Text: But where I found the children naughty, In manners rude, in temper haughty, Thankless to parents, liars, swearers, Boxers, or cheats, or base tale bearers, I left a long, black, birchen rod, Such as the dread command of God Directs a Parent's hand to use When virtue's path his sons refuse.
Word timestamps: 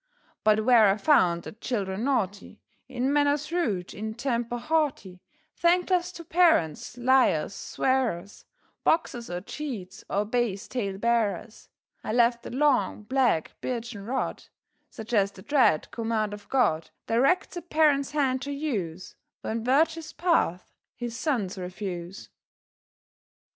But 0.43 0.65
where 0.65 0.87
I 0.87 0.97
found 0.97 1.43
the 1.43 1.51
children 1.51 2.05
naughty, 2.05 2.59
In 2.89 3.13
manners 3.13 3.51
rude, 3.51 3.93
in 3.93 4.15
temper 4.15 4.57
haughty, 4.57 5.21
Thankless 5.55 6.11
to 6.13 6.23
parents, 6.23 6.97
liars, 6.97 7.53
swearers, 7.53 8.43
Boxers, 8.83 9.29
or 9.29 9.41
cheats, 9.41 10.03
or 10.09 10.25
base 10.25 10.67
tale 10.67 10.97
bearers, 10.97 11.69
I 12.03 12.13
left 12.13 12.43
a 12.47 12.49
long, 12.49 13.03
black, 13.03 13.51
birchen 13.61 14.03
rod, 14.03 14.45
Such 14.89 15.13
as 15.13 15.33
the 15.33 15.43
dread 15.43 15.91
command 15.91 16.33
of 16.33 16.49
God 16.49 16.89
Directs 17.05 17.55
a 17.55 17.61
Parent's 17.61 18.09
hand 18.09 18.41
to 18.41 18.51
use 18.51 19.15
When 19.41 19.63
virtue's 19.63 20.13
path 20.13 20.73
his 20.95 21.15
sons 21.15 21.59
refuse. 21.59 22.29